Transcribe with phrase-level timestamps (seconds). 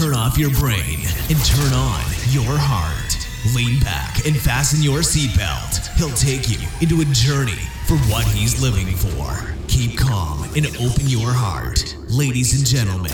[0.00, 3.18] turn off your brain and turn on your heart.
[3.54, 5.94] Lean back and fasten your seatbelt.
[5.98, 9.54] He'll take you into a journey for what he's living for.
[9.68, 11.94] Keep calm and open your heart.
[12.08, 13.12] Ladies and gentlemen,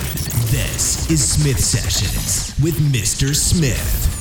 [0.52, 3.34] this is Smith Sessions with Mr.
[3.34, 4.15] Smith.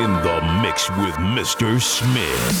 [0.00, 1.78] In the mix with Mr.
[1.78, 2.60] Smith.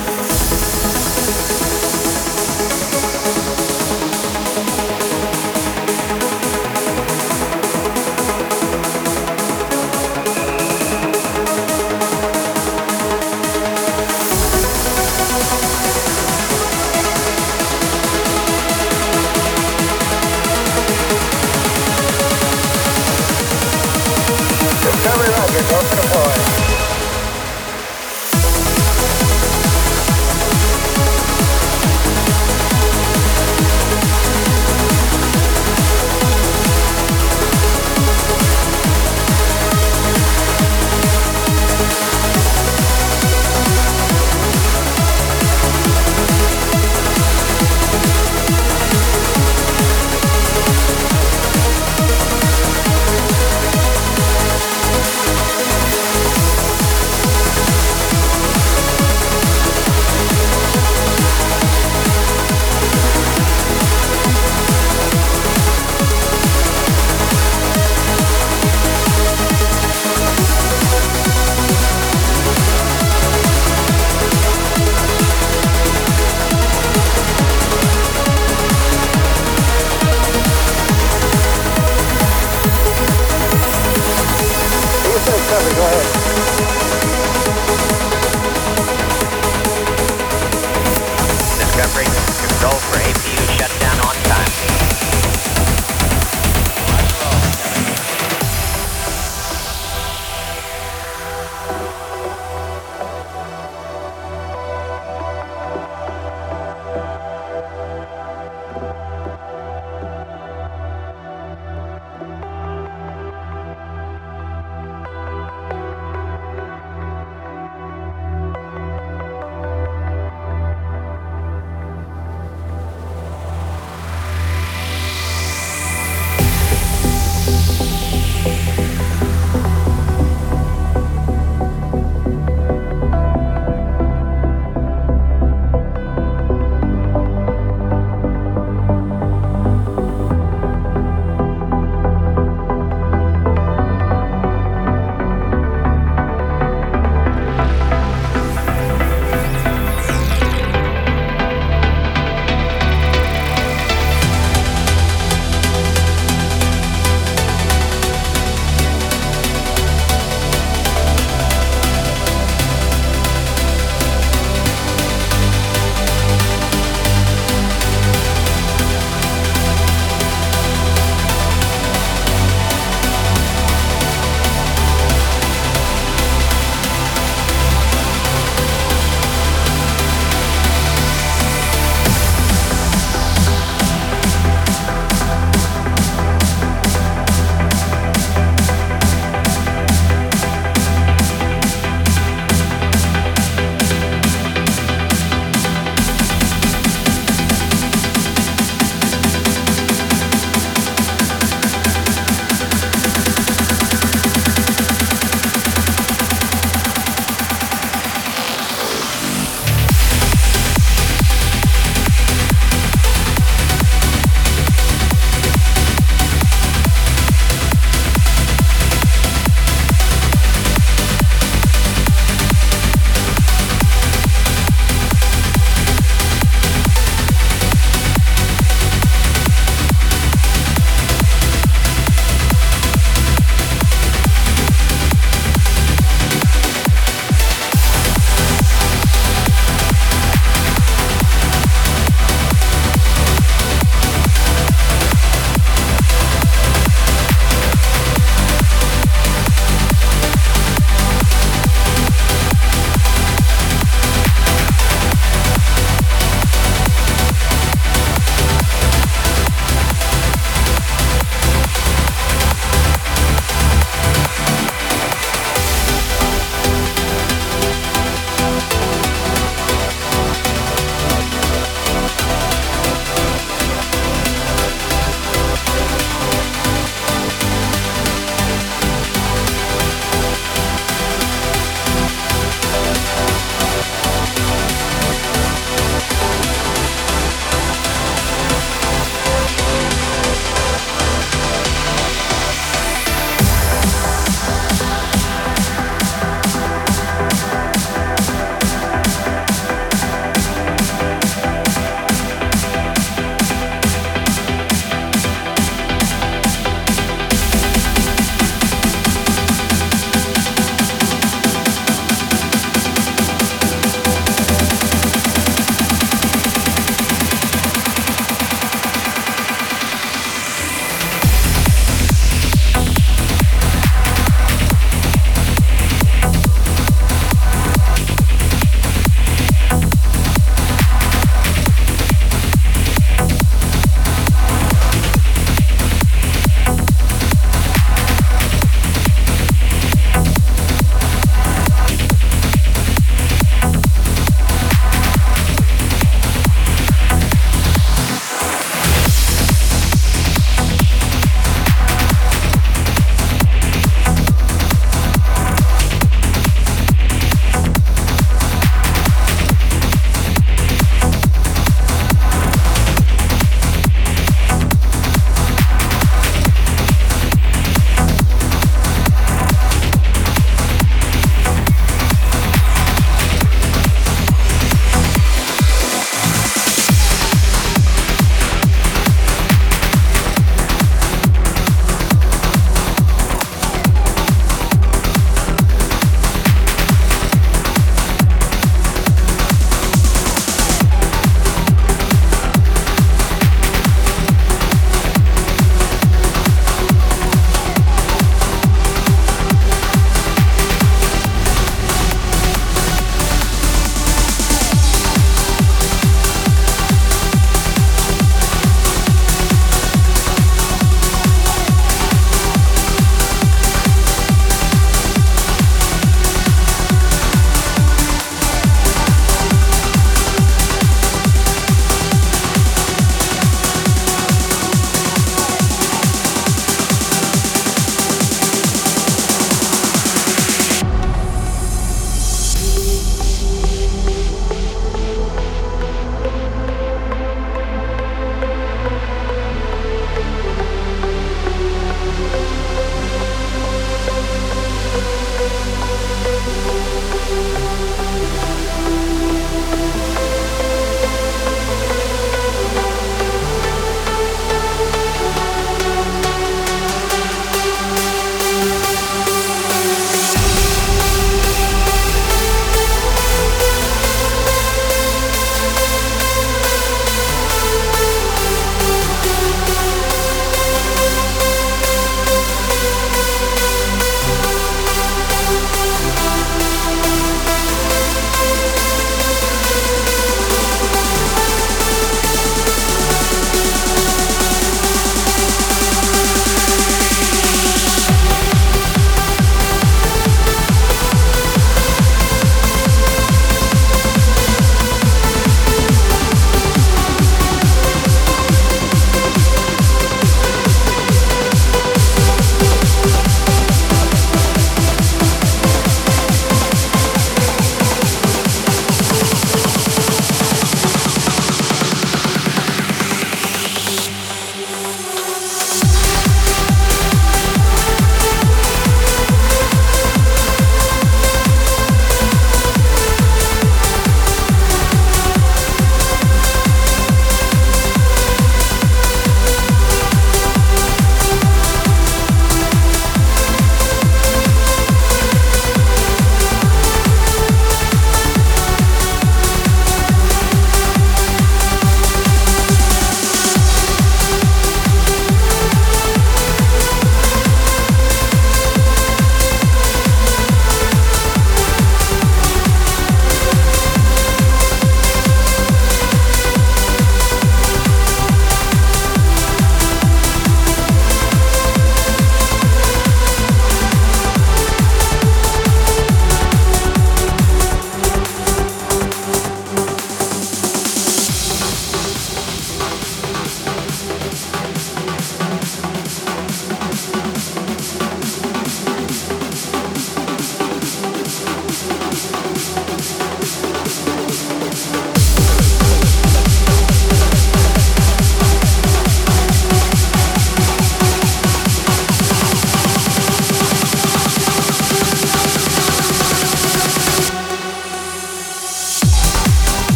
[0.00, 0.61] Go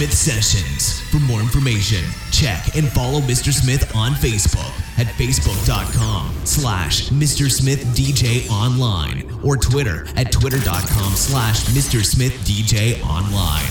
[0.00, 1.00] Smith Sessions.
[1.10, 3.52] For more information, check and follow Mr.
[3.52, 7.50] Smith on Facebook at facebook.com slash Mr.
[7.50, 12.02] Smith DJ Online or Twitter at twitter.com slash Mr.
[12.02, 13.69] Smith DJ Online.